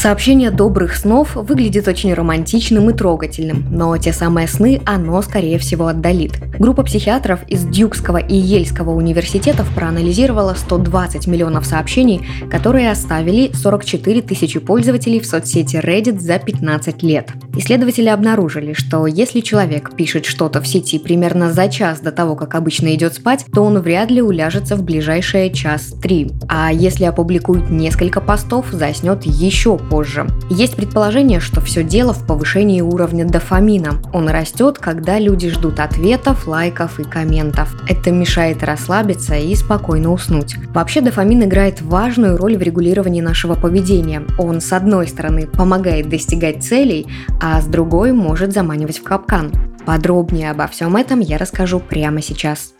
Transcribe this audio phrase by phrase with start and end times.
[0.00, 5.88] Сообщение добрых снов выглядит очень романтичным и трогательным, но те самые сны оно, скорее всего,
[5.88, 6.40] отдалит.
[6.58, 14.58] Группа психиатров из Дюкского и Ельского университетов проанализировала 120 миллионов сообщений, которые оставили 44 тысячи
[14.58, 17.28] пользователей в соцсети Reddit за 15 лет.
[17.56, 22.54] Исследователи обнаружили, что если человек пишет что-то в сети примерно за час до того, как
[22.54, 26.30] обычно идет спать, то он вряд ли уляжется в ближайшие час-три.
[26.48, 30.26] А если опубликует несколько постов, заснет еще позже.
[30.48, 34.00] Есть предположение, что все дело в повышении уровня дофамина.
[34.12, 37.74] Он растет, когда люди ждут ответов, лайков и комментов.
[37.88, 40.56] Это мешает расслабиться и спокойно уснуть.
[40.72, 44.22] Вообще дофамин играет важную роль в регулировании нашего поведения.
[44.38, 47.06] Он, с одной стороны, помогает достигать целей,
[47.40, 49.52] а с другой может заманивать в капкан.
[49.86, 52.74] Подробнее обо всем этом я расскажу прямо сейчас.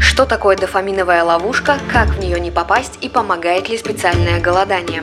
[0.00, 5.02] Что такое дофаминовая ловушка, как в нее не попасть и помогает ли специальное голодание?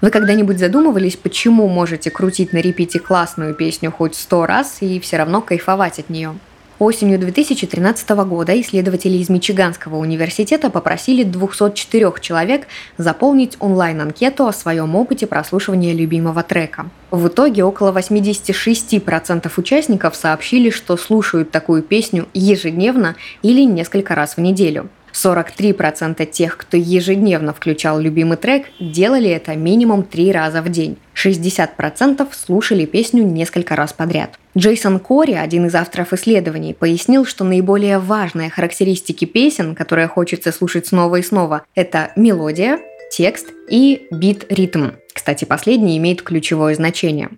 [0.00, 5.16] Вы когда-нибудь задумывались, почему можете крутить на репите классную песню хоть сто раз и все
[5.16, 6.34] равно кайфовать от нее?
[6.78, 12.66] Осенью 2013 года исследователи из Мичиганского университета попросили 204 человек
[12.98, 16.86] заполнить онлайн-анкету о своем опыте прослушивания любимого трека.
[17.10, 24.40] В итоге около 86% участников сообщили, что слушают такую песню ежедневно или несколько раз в
[24.40, 24.88] неделю.
[25.12, 30.98] 43% тех, кто ежедневно включал любимый трек, делали это минимум три раза в день.
[31.14, 34.38] 60% слушали песню несколько раз подряд.
[34.56, 40.86] Джейсон Кори, один из авторов исследований, пояснил, что наиболее важные характеристики песен, которые хочется слушать
[40.86, 42.78] снова и снова, это мелодия,
[43.10, 44.90] текст и бит-ритм.
[45.12, 47.30] Кстати, последний имеет ключевое значение.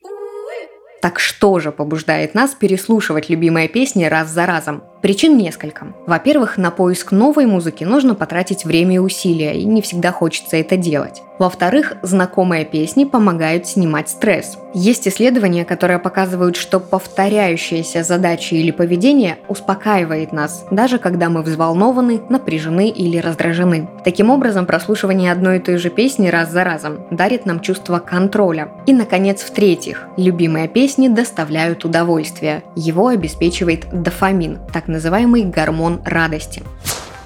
[1.04, 4.82] Так что же побуждает нас переслушивать любимые песни раз за разом?
[5.04, 5.88] Причин несколько.
[6.06, 10.78] Во-первых, на поиск новой музыки нужно потратить время и усилия, и не всегда хочется это
[10.78, 11.20] делать.
[11.38, 14.56] Во-вторых, знакомые песни помогают снимать стресс.
[14.72, 22.20] Есть исследования, которые показывают, что повторяющиеся задачи или поведение успокаивает нас, даже когда мы взволнованы,
[22.28, 23.88] напряжены или раздражены.
[24.04, 28.70] Таким образом, прослушивание одной и той же песни раз за разом дарит нам чувство контроля.
[28.86, 32.62] И, наконец, в-третьих, любимые песни доставляют удовольствие.
[32.76, 36.62] Его обеспечивает дофамин, так называемый гормон радости.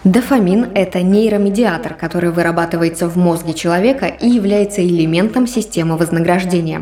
[0.04, 6.80] Дофамин– это нейромедиатор, который вырабатывается в мозге человека и является элементом системы вознаграждения.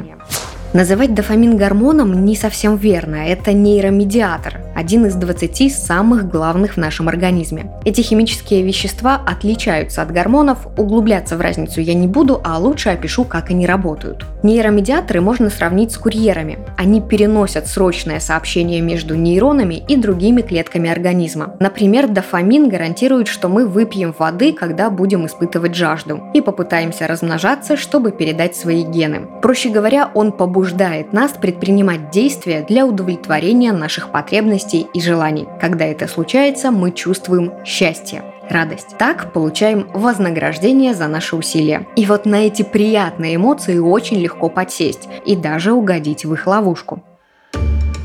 [0.73, 3.17] Называть дофамин гормоном не совсем верно.
[3.17, 7.73] Это нейромедиатор, один из 20 самых главных в нашем организме.
[7.87, 13.25] Эти химические вещества отличаются от гормонов, углубляться в разницу я не буду, а лучше опишу,
[13.25, 14.27] как они работают.
[14.43, 16.59] Нейромедиаторы можно сравнить с курьерами.
[16.77, 21.57] Они переносят срочное сообщение между нейронами и другими клетками организма.
[21.59, 28.13] Например, дофамин гарантирует, что мы выпьем воды, когда будем испытывать жажду, и попытаемся размножаться, чтобы
[28.13, 29.23] передать свои гены.
[29.41, 35.47] Проще говоря, он побуждает нас предпринимать действия для удовлетворения наших потребностей и желаний.
[35.61, 38.97] Когда это случается, мы чувствуем счастье радость.
[38.99, 41.87] Так получаем вознаграждение за наши усилия.
[41.97, 47.03] И вот на эти приятные эмоции очень легко подсесть и даже угодить в их ловушку.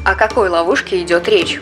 [0.04, 1.62] О какой ловушке идет речь?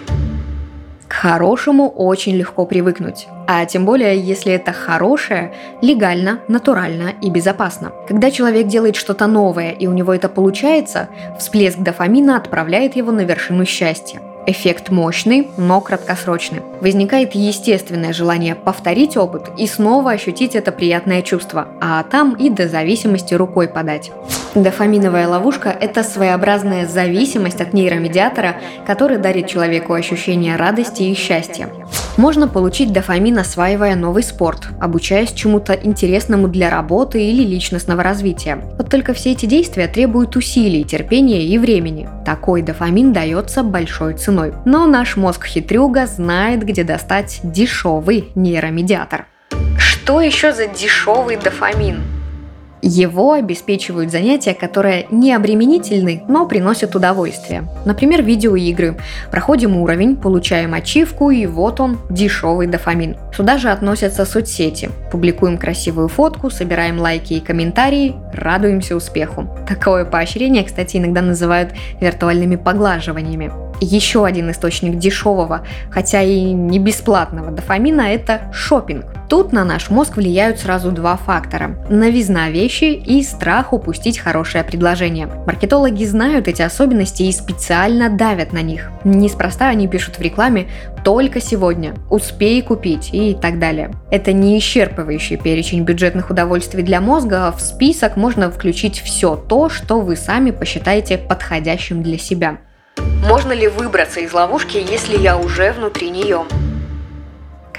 [1.08, 3.28] К хорошему очень легко привыкнуть.
[3.48, 7.92] А тем более, если это хорошее, легально, натурально и безопасно.
[8.08, 13.22] Когда человек делает что-то новое и у него это получается, всплеск дофамина отправляет его на
[13.22, 14.22] вершину счастья.
[14.46, 16.62] Эффект мощный, но краткосрочный.
[16.82, 22.68] Возникает естественное желание повторить опыт и снова ощутить это приятное чувство, а там и до
[22.68, 24.12] зависимости рукой подать.
[24.56, 28.56] Дофаминовая ловушка– это своеобразная зависимость от нейромедиатора,
[28.88, 31.70] который дарит человеку ощущение радости и счастья.
[32.18, 38.58] Можно получить дофамин, осваивая новый спорт, обучаясь чему-то интересному для работы или личностного развития.
[38.78, 42.10] Вот только все эти действия требуют усилий, терпения и времени.
[42.26, 44.54] Такой дофамин дается большой ценой.
[44.66, 49.28] Но наш мозг хитрюга знает, где достать дешевый нейромедиатор.
[49.78, 52.19] Что еще за дешевый дофамин?
[52.82, 57.68] Его обеспечивают занятия, которые не обременительны, но приносят удовольствие.
[57.86, 58.98] Например, видеоигры.
[59.32, 63.18] Проходим уровень, получаем ачивку, и вот он, дешевый дофамин.
[63.36, 64.90] Сюда же относятся соцсети.
[65.12, 69.48] Публикуем красивую фотку, собираем лайки и комментарии, радуемся успеху.
[69.68, 73.69] Такое поощрение, кстати, иногда называют виртуальными поглаживаниями.
[73.82, 79.06] Еще один источник дешевого, хотя и не бесплатного дофамина– это шопинг.
[79.30, 85.28] Тут на наш мозг влияют сразу два фактора– новизна вещи и страх упустить хорошее предложение.
[85.46, 88.90] Маркетологи знают эти особенности и специально давят на них.
[89.04, 90.68] Неспроста они пишут в рекламе
[91.04, 93.92] «только сегодня», «успей купить» и так далее.
[94.10, 99.70] Это не исчерпывающий перечень бюджетных удовольствий для мозга, а в список можно включить все то,
[99.70, 102.58] что вы сами посчитаете подходящим для себя.
[103.22, 106.46] Можно ли выбраться из ловушки, если я уже внутри нее?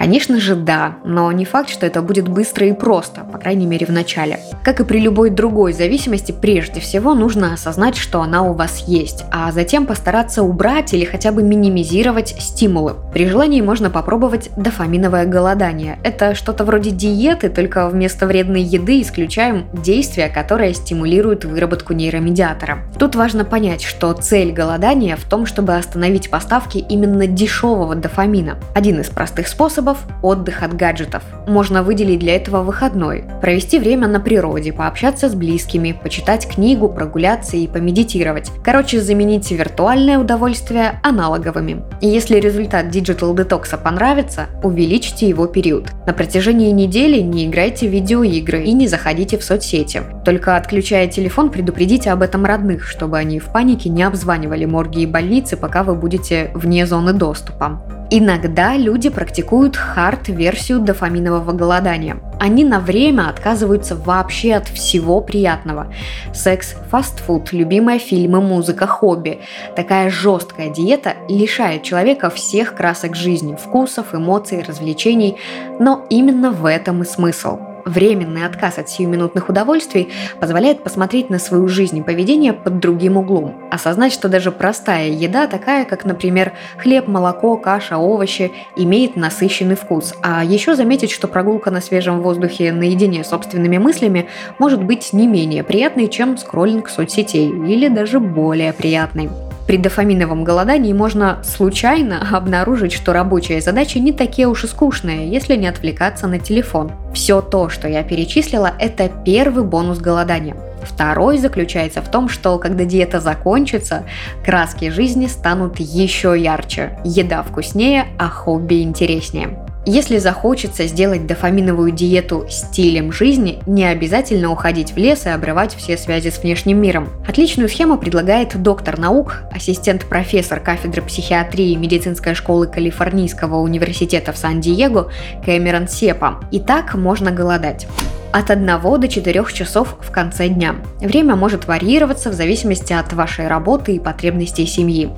[0.00, 3.85] Конечно же, да, но не факт, что это будет быстро и просто, по крайней мере
[3.85, 4.41] в начале.
[4.64, 9.25] Как и при любой другой зависимости, прежде всего нужно осознать, что она у вас есть,
[9.31, 12.94] а затем постараться убрать или хотя бы минимизировать стимулы.
[13.12, 15.99] При желании можно попробовать дофаминовое голодание.
[16.02, 22.85] Это что-то вроде диеты, только вместо вредной еды исключаем действия, которые стимулируют выработку нейромедиатора.
[22.99, 28.56] Тут важно понять, что цель голодания в том, чтобы остановить поставки именно дешевого дофамина.
[28.75, 31.22] Один из простых способов способов– отдых от гаджетов.
[31.46, 37.56] Можно выделить для этого выходной, провести время на природе, пообщаться с близкими, почитать книгу, прогуляться
[37.56, 38.50] и помедитировать.
[38.62, 41.82] Короче, заменить виртуальное удовольствие аналоговыми.
[42.00, 45.90] И если результат Digital Detox понравится, увеличьте его период.
[46.06, 50.02] На протяжении недели не играйте в видеоигры и не заходите в соцсети.
[50.25, 55.06] Только отключая телефон, предупредите об этом родных, чтобы они в панике не обзванивали морги и
[55.06, 58.00] больницы, пока вы будете вне зоны доступа.
[58.12, 62.17] Иногда люди практикуют хард-версию дофаминового голодания.
[62.41, 65.93] Они на время отказываются вообще от всего приятного.
[66.35, 69.39] Секс, фастфуд, любимые фильмы, музыка, хобби.
[69.77, 75.37] Такая жесткая диета лишает человека всех красок жизни, вкусов, эмоций, развлечений.
[75.79, 80.11] Но именно в этом и смысл– Временный отказ от сиюминутных удовольствий
[80.41, 85.47] позволяет посмотреть на свою жизнь и поведение под другим углом, осознать, что даже простая еда,
[85.47, 91.71] такая как, например, хлеб, молоко, каша, овощи, имеет насыщенный вкус, а еще заметить, что прогулка
[91.71, 94.29] на свежем воздухе наедине с собственными мыслями
[94.59, 99.31] может быть не менее приятной, чем скроллинг соцсетей, или даже более приятной.
[99.70, 105.55] При дофаминовом голодании можно случайно обнаружить, что рабочие задачи не такие уж и скучные, если
[105.55, 106.90] не отвлекаться на телефон.
[107.14, 110.56] Все то, что я перечислила, это первый бонус голодания.
[110.82, 114.02] Второй заключается в том, что когда диета закончится,
[114.44, 119.69] краски жизни станут еще ярче, еда вкуснее, а хобби интереснее.
[119.87, 125.97] Если захочется сделать дофаминовую диету стилем жизни, не обязательно уходить в лес и обрывать все
[125.97, 127.09] связи с внешним миром.
[127.27, 135.11] Отличную схему предлагает доктор наук, ассистент-профессор кафедры психиатрии медицинской школы Калифорнийского университета в Сан-Диего
[135.47, 136.41] Кэмерон Сепа.
[136.50, 137.87] И так можно голодать
[138.33, 140.76] от 1 до 4 часов в конце дня.
[141.00, 145.11] Время может варьироваться в зависимости от вашей работы и потребностей семьи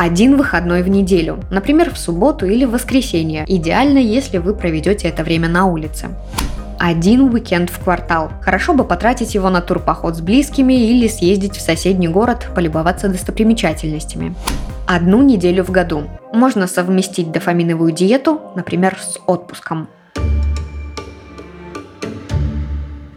[0.00, 3.44] один выходной в неделю, например, в субботу или в воскресенье.
[3.48, 6.10] Идеально, если вы проведете это время на улице
[6.78, 8.30] один уикенд в квартал.
[8.40, 14.36] Хорошо бы потратить его на турпоход с близкими или съездить в соседний город, полюбоваться достопримечательностями.
[14.86, 16.04] Одну неделю в году.
[16.32, 19.88] Можно совместить дофаминовую диету, например, с отпуском.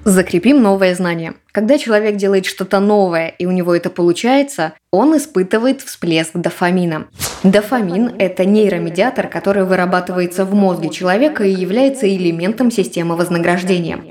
[0.03, 1.35] Закрепим новое знание.
[1.51, 7.07] Когда человек делает что-то новое и у него это получается, он испытывает всплеск дофамина.
[7.43, 14.03] Дофамин– это нейромедиатор, который вырабатывается в мозге человека и является элементом системы вознаграждения.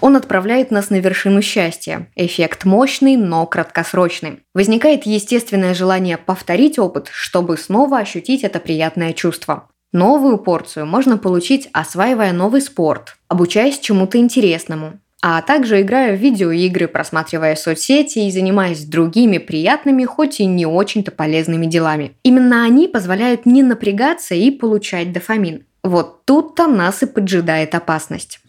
[0.00, 2.08] Он отправляет нас на вершину счастья.
[2.14, 4.40] Эффект мощный, но краткосрочный.
[4.54, 9.68] Возникает естественное желание повторить опыт, чтобы снова ощутить это приятное чувство.
[9.92, 16.88] Новую порцию можно получить, осваивая новый спорт, обучаясь чему-то интересному, а также играя в видеоигры,
[16.88, 22.12] просматривая соцсети и занимаясь другими приятными, хоть и не очень-то полезными делами.
[22.24, 25.64] Именно они позволяют не напрягаться и получать дофамин.
[25.84, 28.40] Вот тут-то нас и поджидает опасность.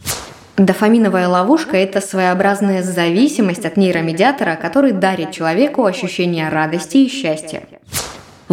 [0.58, 7.64] Дофаминовая ловушка– это своеобразная зависимость от нейромедиатора, который дарит человеку ощущение радости и счастья.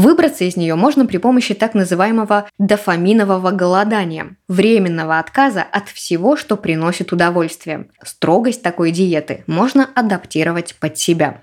[0.00, 6.57] Выбраться из нее можно при помощи так называемого дофаминового голодания, временного отказа от всего, что
[6.57, 7.90] приносит удовольствие.
[8.02, 11.42] Строгость такой диеты можно адаптировать под себя.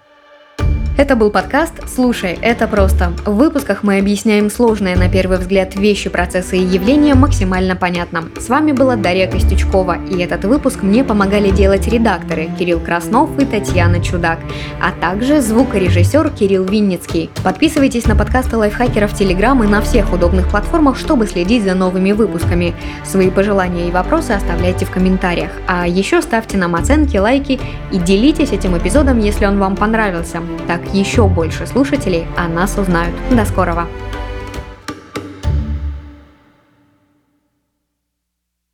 [0.98, 3.14] Это был подкаст «Слушай, это просто».
[3.24, 8.24] В выпусках мы объясняем сложные на первый взгляд вещи, процессы и явления максимально понятно.
[8.40, 13.46] С вами была Дарья Костючкова, и этот выпуск мне помогали делать редакторы Кирилл Краснов и
[13.46, 14.40] Татьяна Чудак,
[14.82, 17.30] а также звукорежиссер Кирилл Винницкий.
[17.44, 22.74] Подписывайтесь на подкасты лайфхакеров Телеграм и на всех удобных платформах, чтобы следить за новыми выпусками.
[23.06, 25.52] Свои пожелания и вопросы оставляйте в комментариях.
[25.68, 27.60] А еще ставьте нам оценки, лайки
[27.92, 30.42] и делитесь этим эпизодом, если он вам понравился.
[30.66, 33.16] Так еще больше слушателей о нас узнают.
[33.32, 33.88] До скорого!